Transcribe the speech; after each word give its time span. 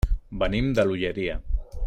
Venim 0.43 0.71
de 0.79 0.87
l'Olleria. 0.87 1.37